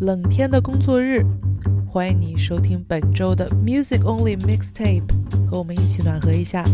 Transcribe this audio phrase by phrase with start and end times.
[0.00, 1.22] 冷天的工作日，
[1.86, 5.02] 欢迎你收听本周的 Music Only Mixtape，
[5.46, 6.64] 和我们一起暖和一下。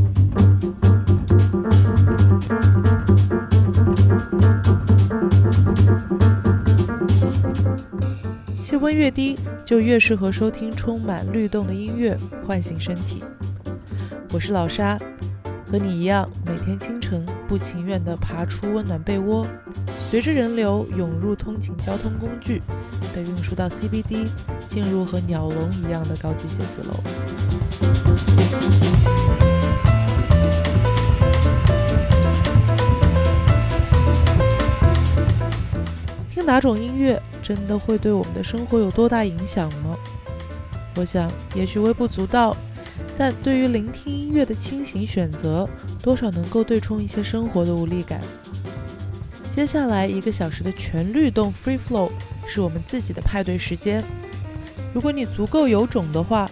[8.61, 12.17] 气温越低，就越适合收听充满律动的音乐，
[12.47, 13.25] 唤醒身体。
[14.33, 14.97] 我是老沙，
[15.69, 19.45] 和你一样，每天清晨不情愿地爬出温暖被窝，
[20.09, 22.63] 随着人流涌入通勤交通工具，
[23.17, 24.29] 被运输到 CBD，
[24.67, 26.93] 进入和鸟笼一样的高级写字楼。
[36.29, 37.19] 听哪种音乐？
[37.43, 39.97] 真的会对我们的生活有多大影响吗？
[40.97, 42.55] 我想，也许微不足道，
[43.17, 45.67] 但对于聆听音乐的清醒选择，
[46.03, 48.21] 多少能够对冲一些生活的无力感。
[49.49, 52.11] 接下来一个小时的全律动 （free flow）
[52.47, 54.03] 是我们自己的派对时间。
[54.95, 56.51] 如果你足够有种的话，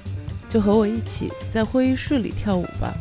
[0.49, 2.95] 就和我一起在会议室里跳舞吧。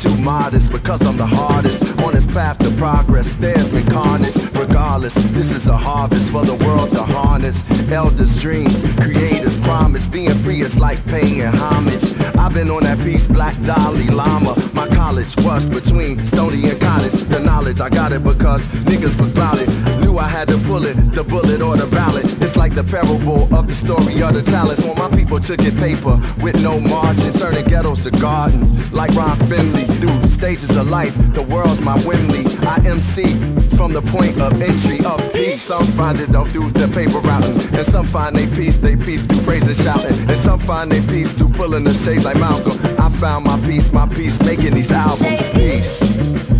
[0.00, 3.34] Too modest because I'm the hardest on this path to progress.
[3.34, 4.36] There's been carnage.
[4.54, 7.64] Regardless, this is a harvest for the world to harness.
[7.90, 10.08] Elders' dreams, creators' promise.
[10.08, 12.04] Being free is like paying homage.
[12.38, 14.54] I've been on that piece, Black Dalai Lama.
[14.72, 17.20] My college was between Stony and Cottage.
[17.28, 19.99] The knowledge, I got it because niggas was bout it.
[20.20, 22.26] I had to pull it, the bullet or the ballot.
[22.42, 24.84] It's like the parable of the story of the talents.
[24.84, 28.70] When my people took it paper with no margin, turning ghettos to gardens.
[28.92, 32.44] Like Ron Finley, through stages of life, the world's my Wembley.
[32.68, 33.32] I MC
[33.80, 35.58] from the point of entry of peace.
[35.58, 39.24] Some find it don't do the paper routing, and some find they peace, they peace
[39.24, 42.76] through praise and shouting, and some find they peace through pulling the shade like Malcolm.
[43.00, 45.48] I found my peace, my peace making these albums.
[45.48, 46.59] Peace.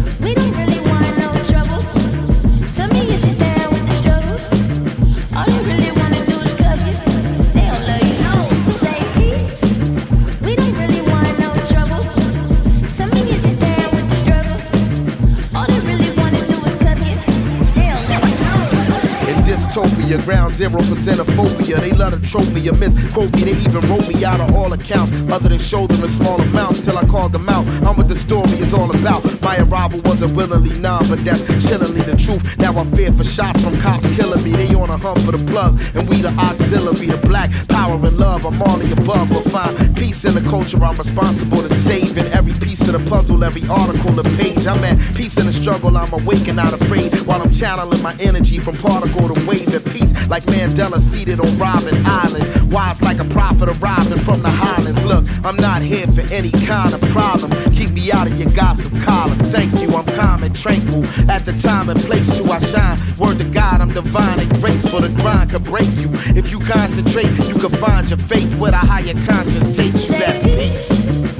[20.10, 20.30] Utopia.
[20.30, 21.80] Ground zero for xenophobia.
[21.80, 23.44] They love to trope me or misquote me.
[23.44, 26.84] They even wrote me out of all accounts, other than show them in small amounts
[26.84, 27.66] till I called them out.
[27.86, 29.24] I'm what the story is all about.
[29.42, 32.42] My arrival wasn't willingly none, but that's chillingly the truth.
[32.58, 34.52] Now I fear for shots from cops killing me.
[34.52, 38.16] They on a hunt for the plug, and we the auxiliary, the black power and
[38.16, 38.46] love.
[38.46, 40.82] I'm all the above, but find peace in the culture.
[40.82, 44.66] I'm responsible to saving every piece of the puzzle, every article, the page.
[44.66, 45.96] I'm at peace in the struggle.
[45.96, 49.84] I'm awake and not afraid while I'm channeling my energy from particle to wave and
[49.84, 49.99] peace.
[50.28, 55.04] Like Mandela seated on Robben Island, wise like a prophet arriving from the Highlands.
[55.04, 57.50] Look, I'm not here for any kind of problem.
[57.72, 59.38] Keep me out of your gossip column.
[59.50, 61.04] Thank you, I'm calm and tranquil.
[61.30, 62.98] At the time and place to I shine.
[63.18, 65.00] Word to God, I'm divine and graceful.
[65.00, 66.10] The grind could break you.
[66.36, 70.18] If you concentrate, you can find your faith where the higher conscience takes you.
[70.18, 71.39] That's peace.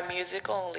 [0.00, 0.77] By Music Only.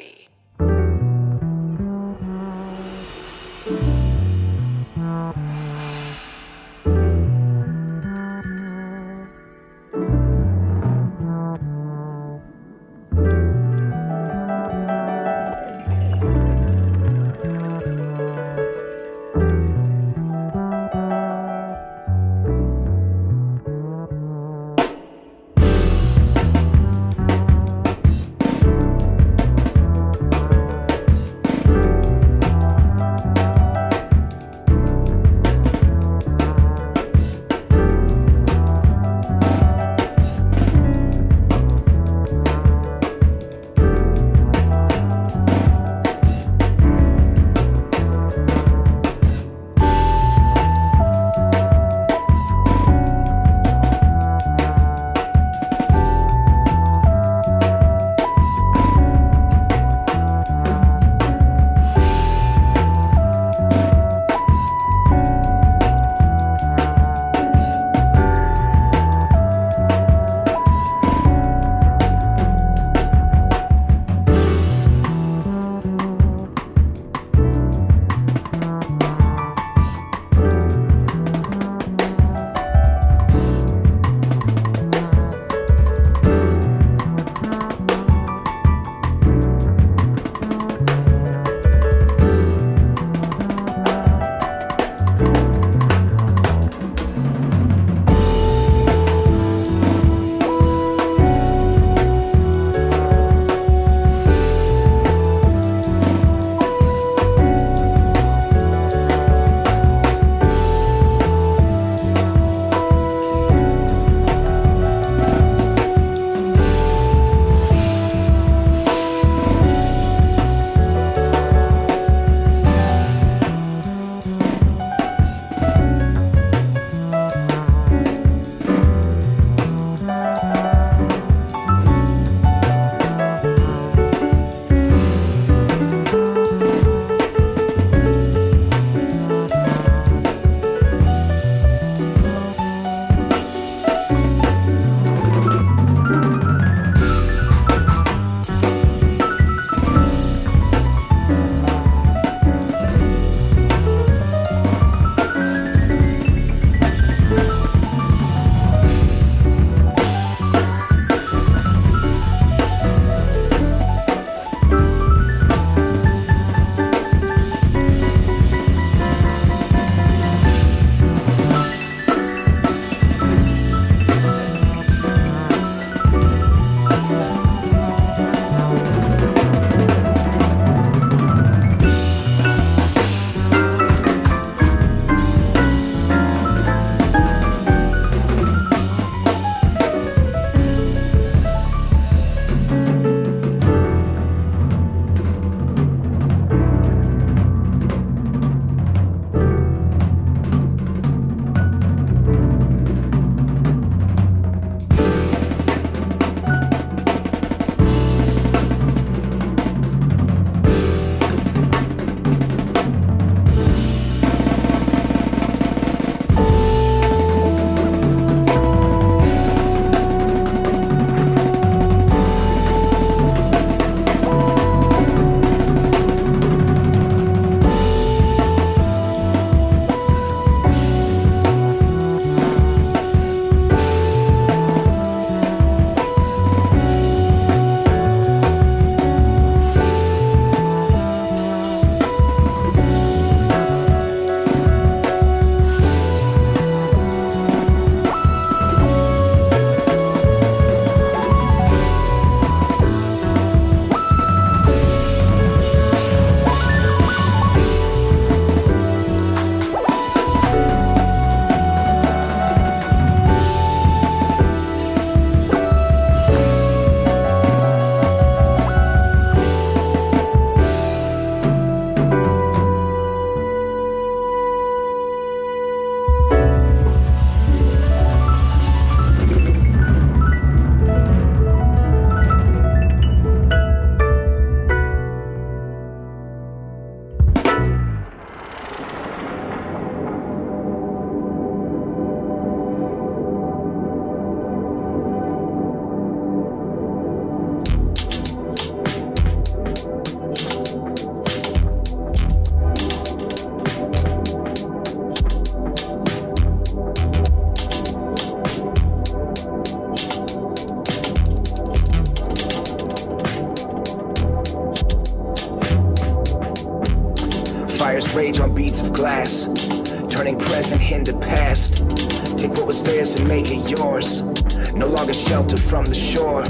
[325.30, 326.44] Sheltered from the shore.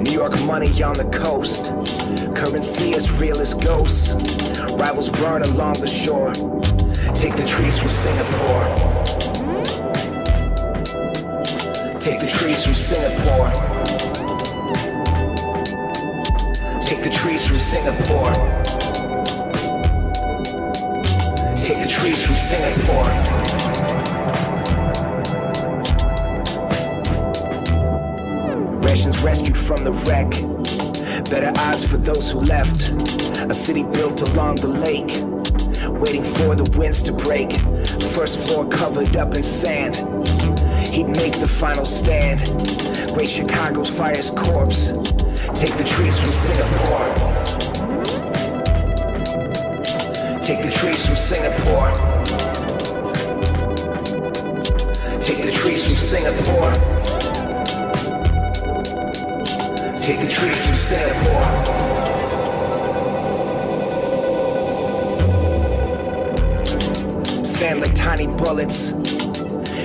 [0.00, 1.72] New York money on the coast.
[2.32, 4.14] Currency as real as ghosts.
[4.74, 6.32] Rivals burn along the shore.
[7.16, 8.64] Take the trees from Singapore.
[11.98, 13.50] Take the trees from Singapore.
[16.80, 18.32] Take the trees from Singapore.
[21.56, 23.57] Take the trees from Singapore.
[28.98, 30.28] Rations rescued from the wreck.
[31.30, 32.88] Better odds for those who left.
[33.48, 35.22] A city built along the lake.
[36.00, 37.52] Waiting for the winds to break.
[38.12, 39.94] First floor covered up in sand.
[40.92, 42.40] He'd make the final stand.
[43.14, 44.88] Great Chicago's fire's corpse.
[45.54, 47.06] Take the trees from Singapore.
[50.42, 51.92] Take the trees from Singapore.
[55.20, 56.97] Take the trees from Singapore.
[60.08, 61.44] Take the trees from Singapore.
[67.44, 68.92] Sand like tiny bullets,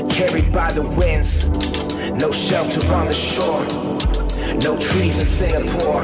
[0.10, 1.44] carried by the winds.
[2.12, 3.66] No shelter on the shore,
[4.62, 6.04] no trees in Singapore.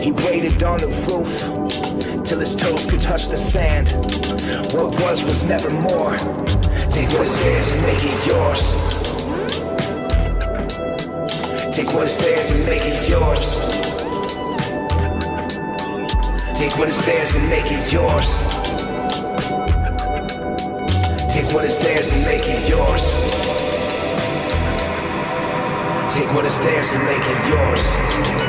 [0.00, 3.90] He waited on the roof till his toes could touch the sand.
[4.72, 6.16] What was was never more.
[6.88, 9.01] Take what is theirs and make it yours.
[11.72, 13.56] Take what is theirs and make it yours.
[16.54, 18.42] Take what is theirs and make it yours.
[21.32, 23.14] Take what is theirs and make it yours.
[26.14, 28.41] Take what is theirs and make it yours.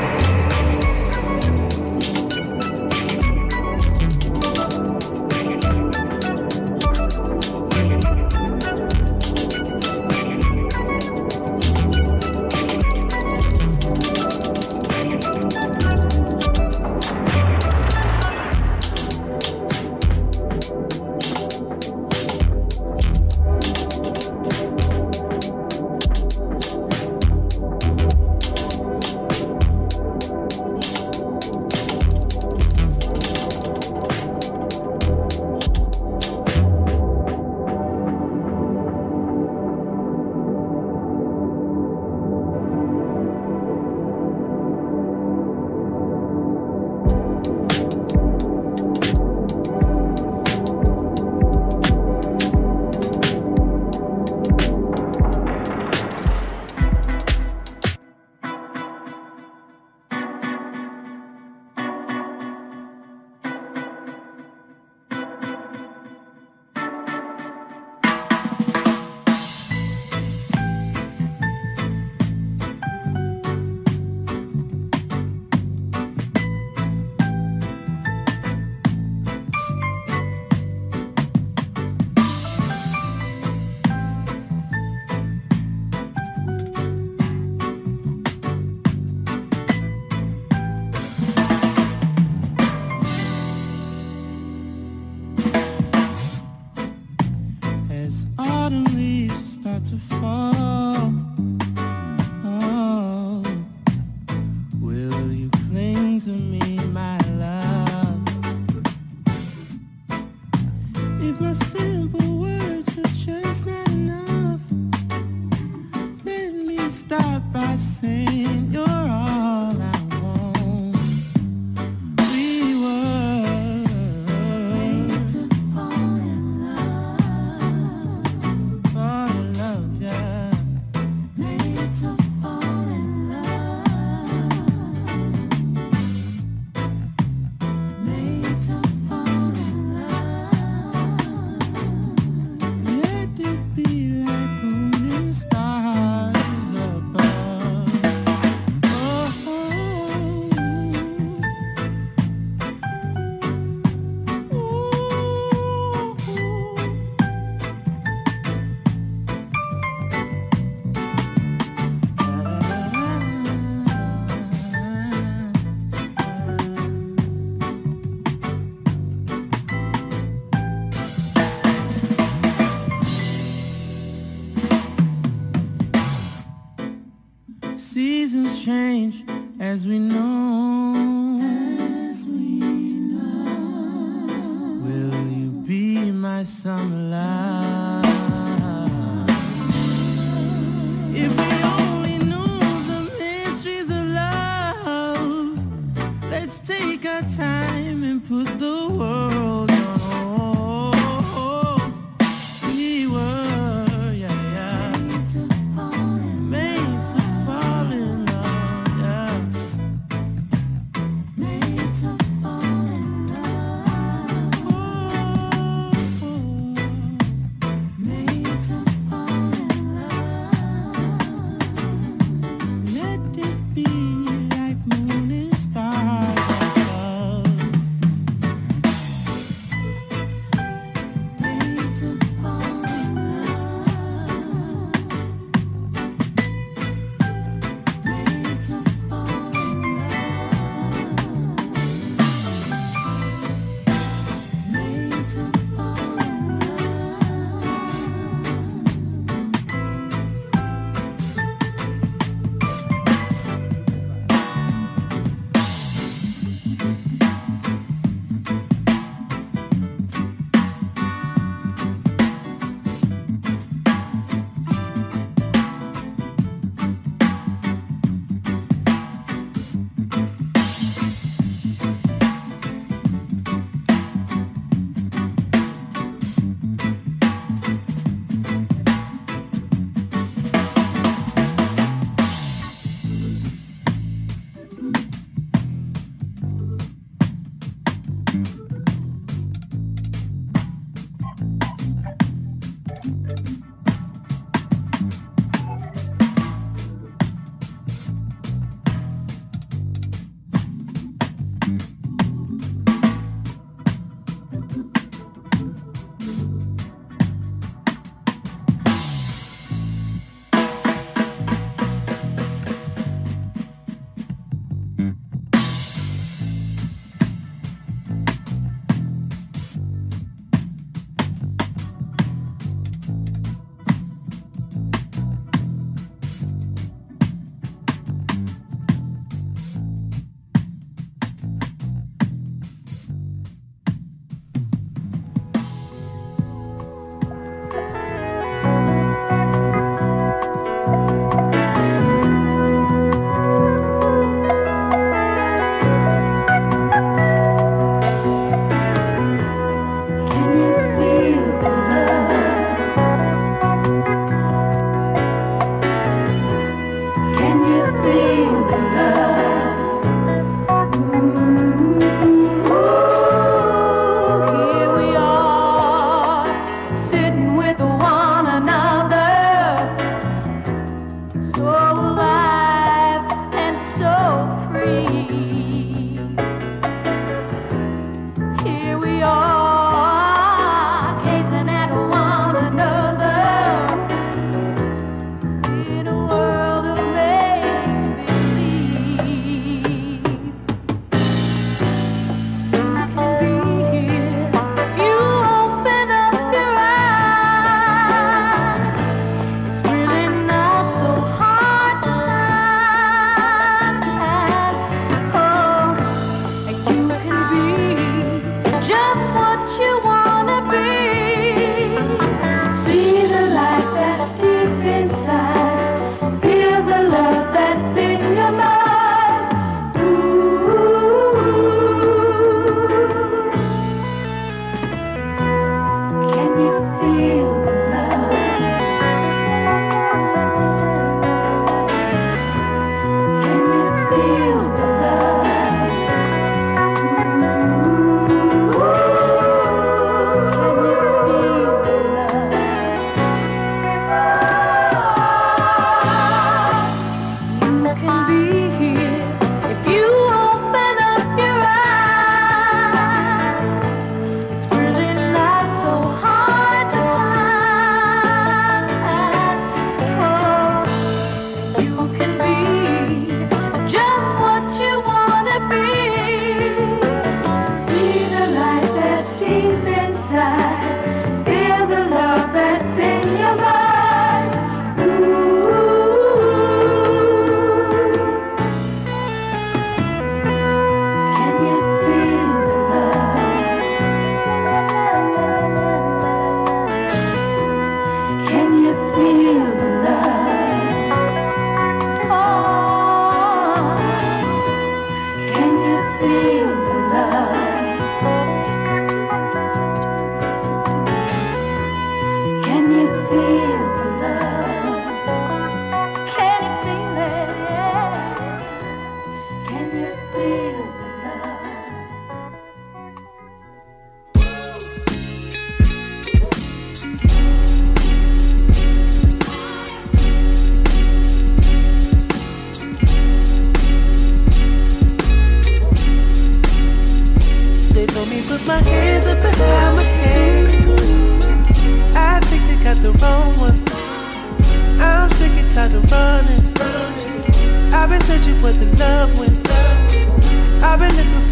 [198.96, 199.43] Put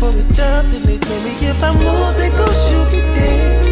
[0.03, 3.63] for the dove, then they told me if I move, they gon' shoot me dead.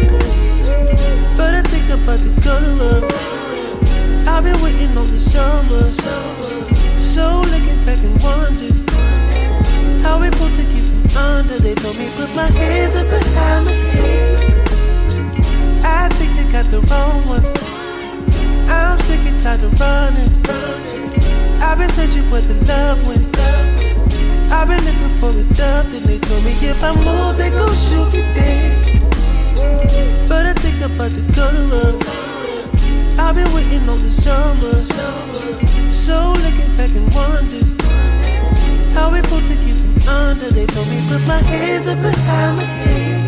[1.35, 4.31] But I think about to go to.
[4.31, 5.83] I've been waiting on the summer.
[7.11, 8.71] So looking back and wonder
[10.03, 11.59] how we pulled to keep from under.
[11.59, 14.39] They told me put my hands up behind my head.
[15.83, 17.45] I think you got the wrong one.
[18.71, 20.31] I'm sick and tired of running.
[21.61, 23.60] I've been searching where the love went.
[24.61, 27.73] I've been looking for the dove, then they told me if I move, they gon'
[27.73, 29.01] shoot me dead.
[30.29, 33.17] But I think I'm about to go to love.
[33.17, 34.75] I've been waiting on the summer.
[35.89, 37.65] So looking back and wonder
[38.93, 40.51] how we pulled to keep from under.
[40.51, 43.20] They told me put my hands up behind my head.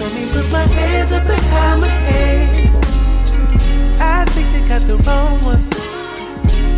[0.00, 2.56] Told me put my hands up behind my head.
[4.00, 5.60] I think they got the wrong one.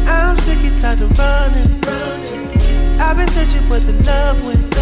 [0.09, 1.71] I'm sick and tired of running.
[3.01, 4.77] I've been searching where the love went.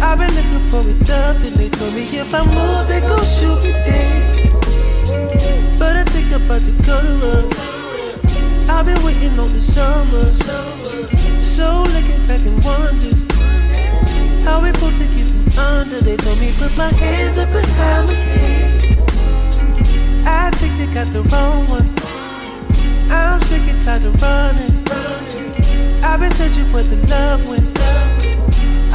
[0.00, 3.24] I've been looking for a dove, then they told me if I move, they gon'
[3.26, 4.52] shoot me dead.
[5.76, 8.70] But I think I'm about to go to love.
[8.70, 10.30] I've been waiting on the summer.
[11.40, 13.10] So looking back and wonder
[14.44, 15.13] how we pulled to
[15.58, 16.00] under.
[16.00, 18.64] They told me put my hands up behind my head.
[20.26, 21.88] I think they got the wrong one.
[23.10, 24.74] I'm sick and tired of running.
[26.02, 27.78] I've been searching where the love went.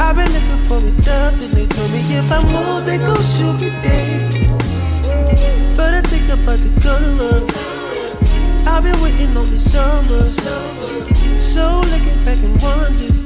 [0.00, 3.22] I've been looking for a dove, then they told me if I move, they gon'
[3.22, 4.32] shoot me dead.
[5.76, 7.60] But I think I'm about to to.
[8.66, 10.26] I've been waiting on the summer.
[11.38, 13.19] So looking back and wonder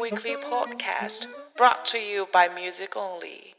[0.00, 3.57] Weekly Podcast, brought to you by Music Only.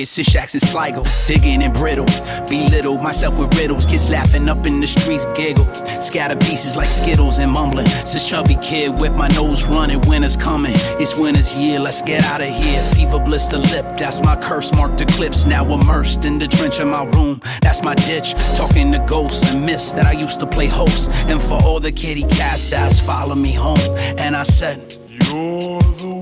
[0.00, 1.02] More and shacks and Sligo.
[1.26, 2.06] Digging and brittle,
[2.48, 3.84] belittle myself with riddles.
[3.84, 5.66] Kids laughing up in the streets, giggle.
[6.00, 7.86] Scatter pieces like Skittles and mumbling.
[8.06, 10.72] Since chubby kid with my nose running, winter's coming.
[10.98, 12.82] It's winter's year, let's get out of here.
[12.94, 14.72] Fever blister lip, that's my curse.
[14.72, 17.42] Marked eclipse, now immersed in the trench of my room.
[17.60, 18.32] That's my ditch.
[18.56, 21.10] Talking to ghosts and myths that I used to play host.
[21.28, 23.78] And for all the kitty cats that's follow me home.
[24.18, 26.19] And I said, You're the.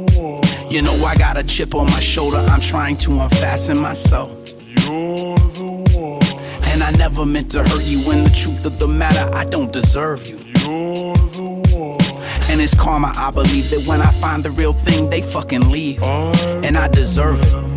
[0.70, 4.30] You know I got a chip on my shoulder, I'm trying to unfasten myself.
[4.66, 5.64] You're the
[5.96, 6.22] one.
[6.68, 9.72] And I never meant to hurt you, and the truth of the matter, I don't
[9.72, 10.36] deserve you.
[10.36, 12.50] You're the one.
[12.50, 16.02] And it's karma, I believe that when I find the real thing, they fucking leave.
[16.02, 17.67] And I deserve it.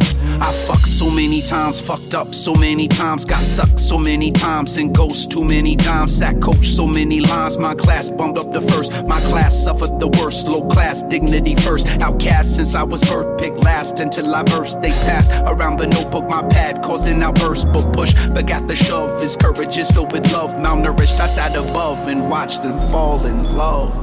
[0.42, 4.76] I fucked so many times, fucked up so many times, got stuck so many times,
[4.78, 6.18] and ghost too many times.
[6.18, 8.92] Sat coach so many lines, my class bumped up the first.
[9.06, 11.86] My class suffered the worst, low class, dignity first.
[12.02, 14.82] Outcast since I was birth, pick last until I burst.
[14.82, 19.22] They passed around the notebook, my pad, causing outbursts, but push, but got the shove.
[19.22, 21.20] His courage is filled with love, malnourished.
[21.20, 23.94] I sat above and watched them fall in love.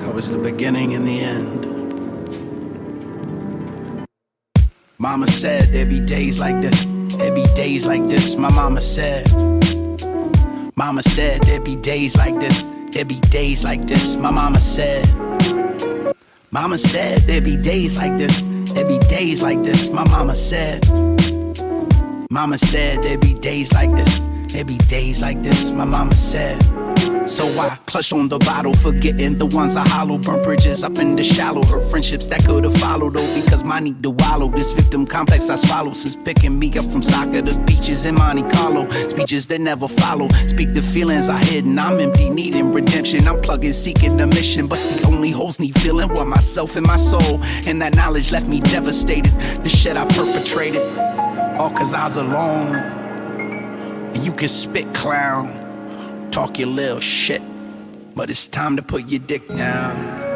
[0.00, 1.71] That was the beginning and the end.
[5.02, 6.84] Mama said there'd be days like this,
[7.16, 8.36] There'd be days like this.
[8.36, 9.28] My mama said,
[10.76, 14.14] Mama said there be days like this, there be days like this.
[14.14, 15.04] My mama said,
[16.52, 18.42] Mama said there be days like this,
[18.74, 19.88] there be days like this.
[19.88, 20.88] My mama said,
[22.30, 24.20] Mama said there'd be days like this,
[24.52, 25.70] there be days like this.
[25.70, 26.62] My mama said.
[27.28, 30.18] So I clutch on the bottle, forgetting the ones I hollow.
[30.18, 31.64] Burn bridges up in the shallow.
[31.64, 34.48] Hurt friendships that could have followed, though, because my need to wallow.
[34.50, 38.42] This victim complex I swallow since picking me up from soccer to beaches in Monte
[38.54, 38.90] Carlo.
[39.08, 40.28] Speeches that never follow.
[40.48, 43.26] Speak the feelings I hid, and I'm empty, needing redemption.
[43.28, 46.96] I'm plugging, seeking the mission, but the only holes need feeling were myself and my
[46.96, 47.42] soul.
[47.66, 49.32] And that knowledge left me devastated.
[49.62, 50.82] The shit I perpetrated,
[51.58, 53.01] all cause I was alone.
[54.14, 55.62] And you can spit, clown
[56.32, 57.42] talk your little shit,
[58.14, 60.31] but it's time to put your dick down.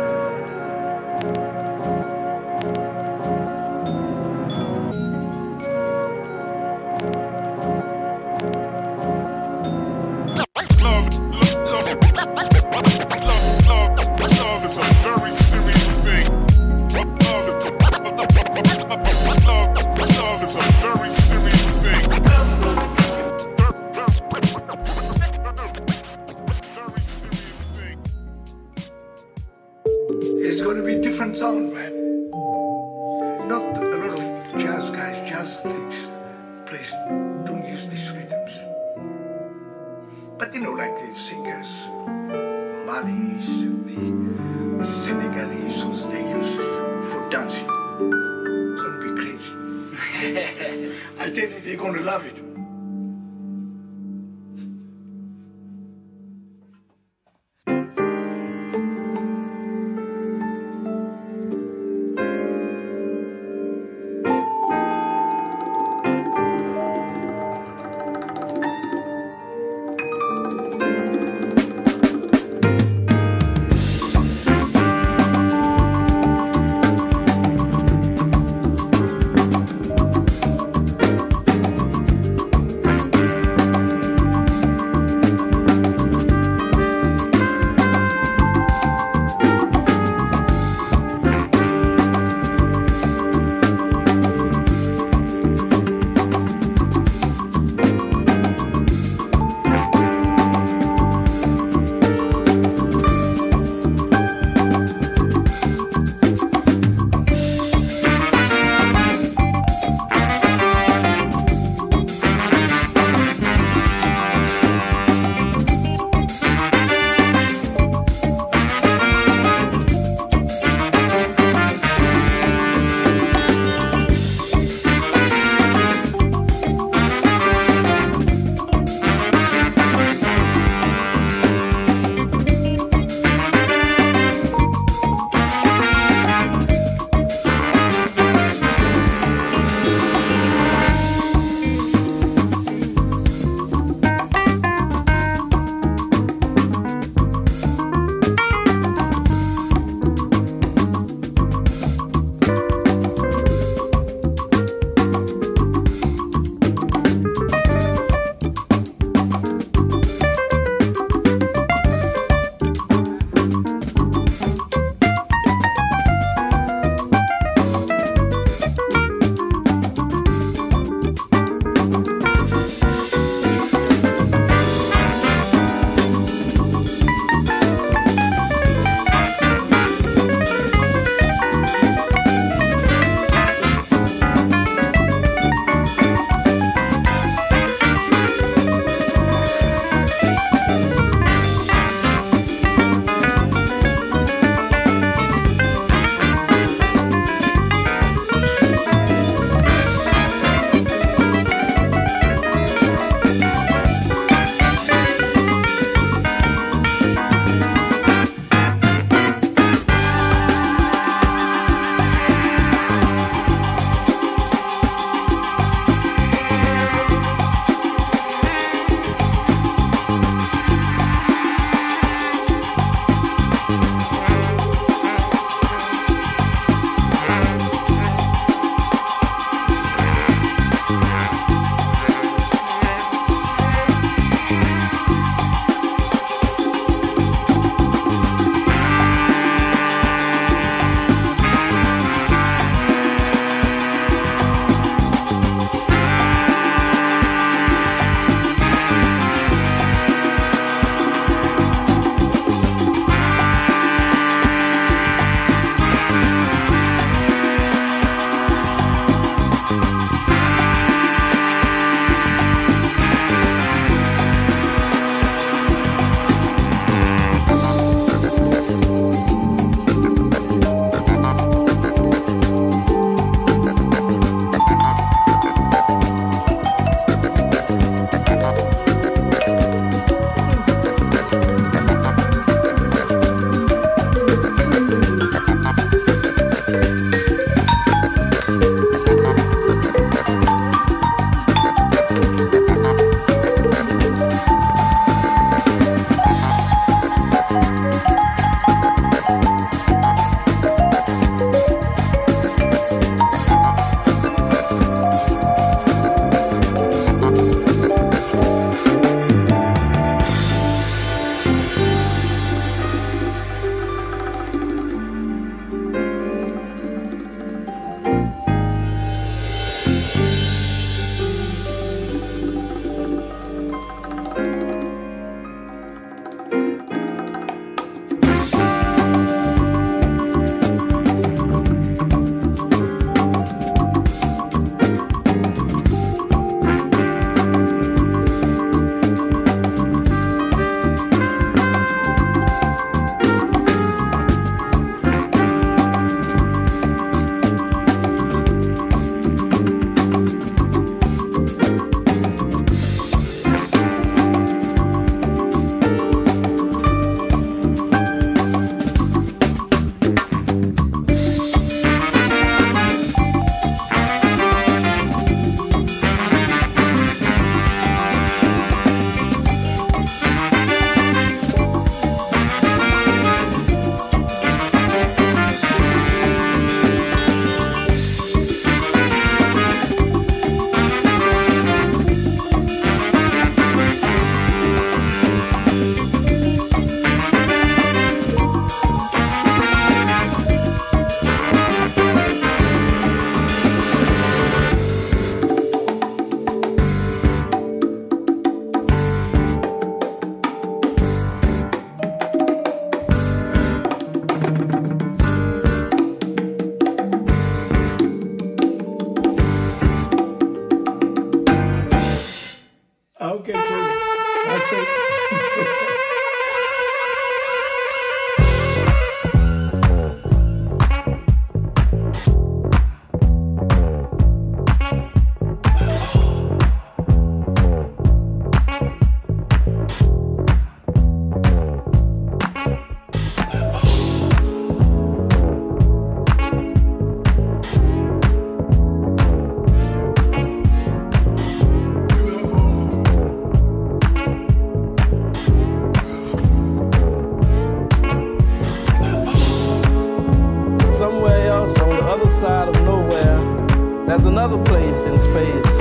[454.16, 455.78] There's another place in space,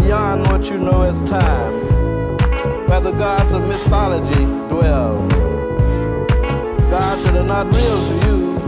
[0.00, 1.72] beyond what you know as time,
[2.88, 5.24] where the gods of mythology dwell.
[6.90, 8.58] Gods that are not real to you,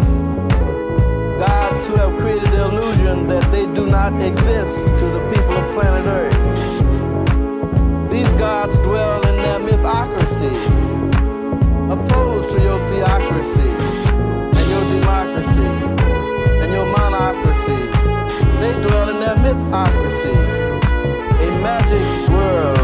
[1.36, 5.74] gods who have created the illusion that they do not exist to the people of
[5.74, 6.38] planet Earth.
[8.08, 10.54] These gods dwell in their mythocracy,
[11.90, 13.70] opposed to your theocracy
[14.56, 15.72] and your democracy
[16.62, 17.57] and your monocracy.
[18.68, 20.36] They dwell in their mythocracy,
[21.40, 22.76] a magic world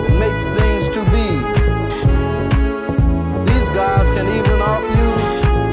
[0.00, 1.28] that makes things to be.
[3.52, 5.12] These gods can even offer you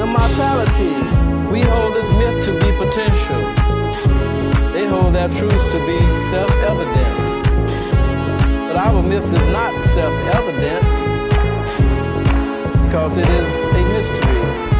[0.04, 0.92] immortality.
[1.50, 3.40] We hold this myth to be potential.
[4.74, 7.46] They hold their truths to be self-evident.
[8.68, 10.84] But our myth is not self-evident
[12.84, 14.73] because it is a mystery.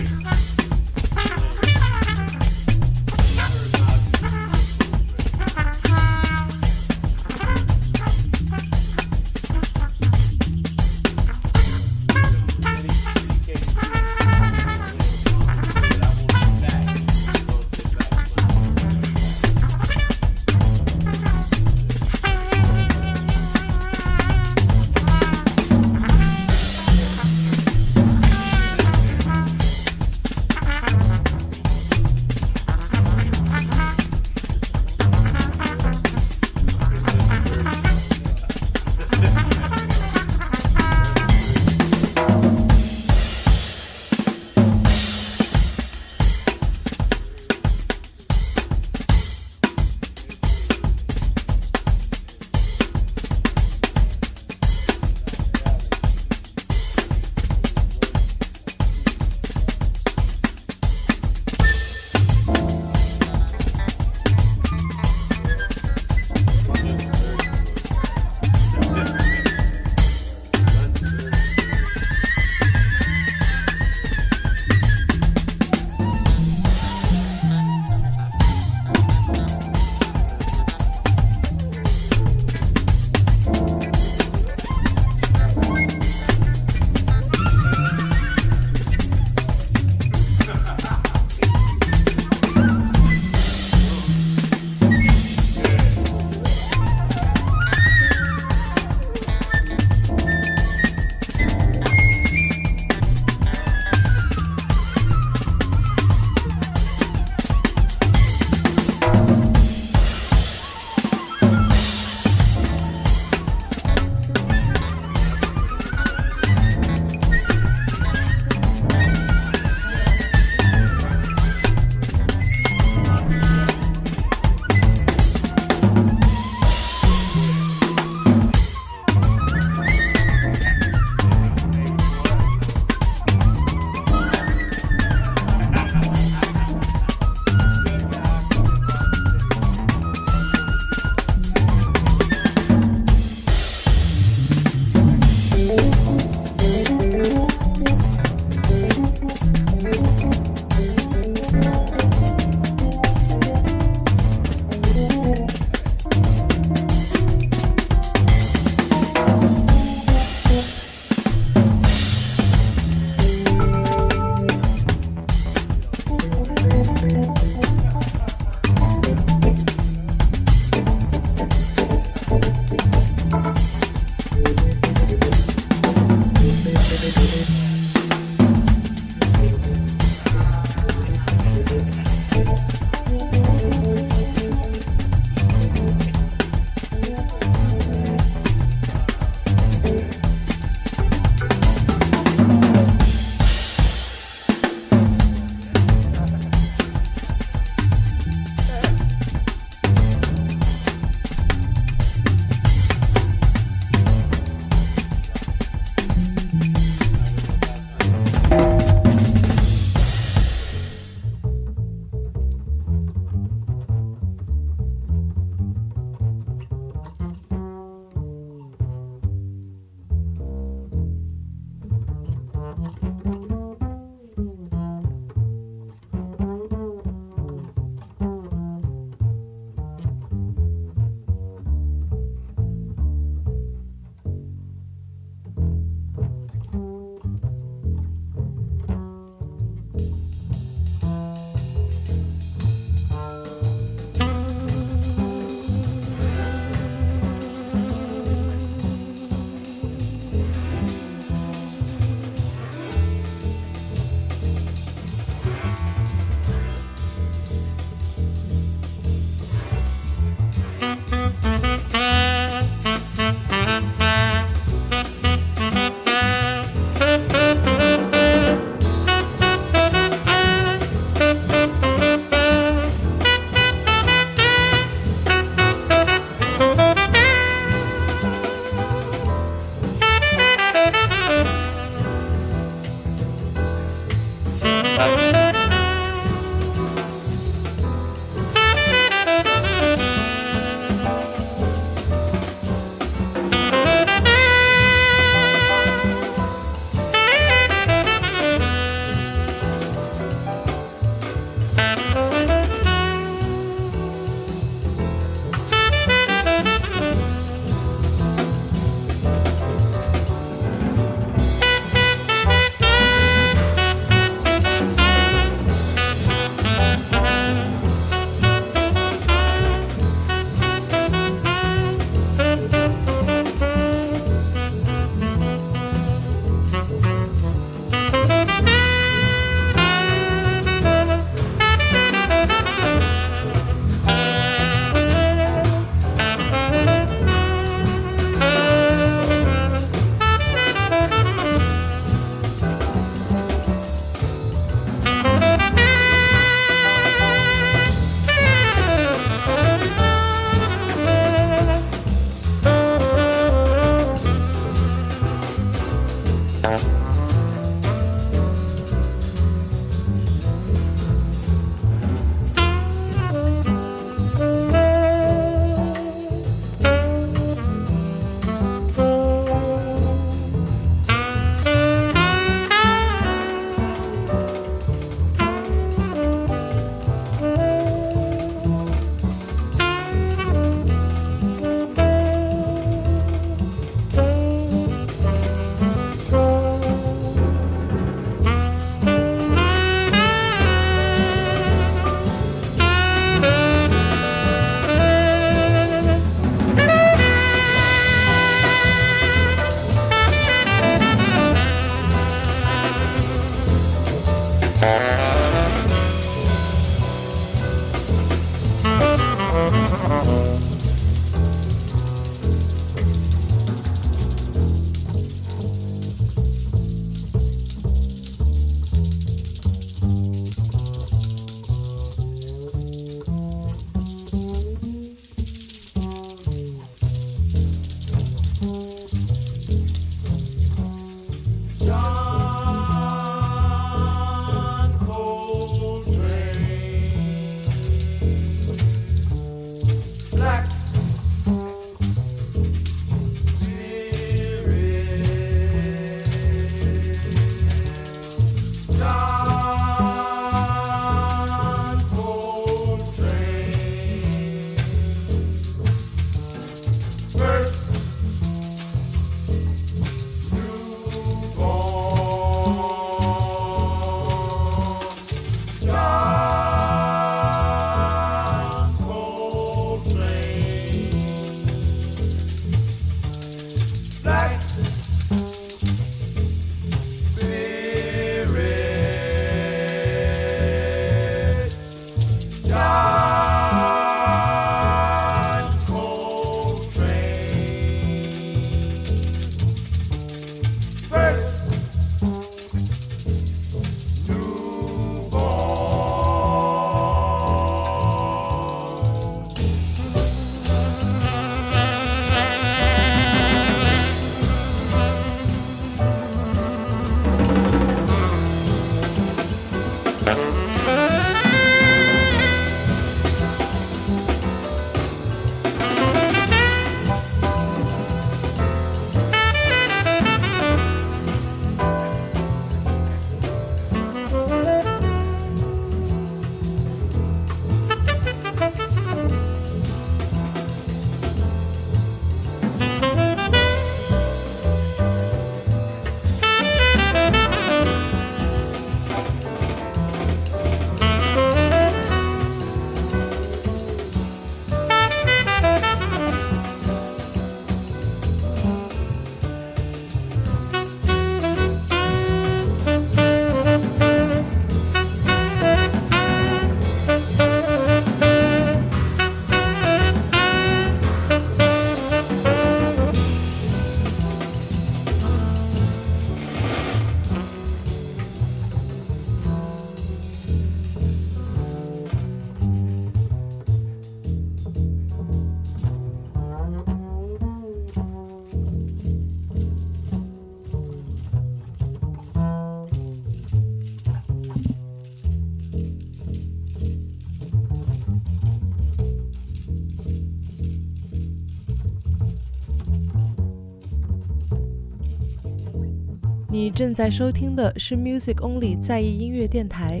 [596.78, 600.00] 正在收听的是 Music Only 在意音乐电台，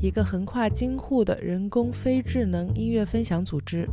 [0.00, 3.88] 一个横跨京沪的人工非智能音乐分享组织。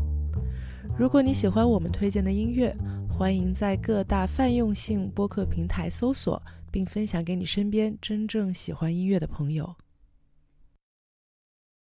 [0.97, 2.75] 如果你喜欢我们推荐的音乐，
[3.07, 9.75] 欢迎在各大泛用性播客平台搜索，并分享给你身边真正喜欢音乐的朋友。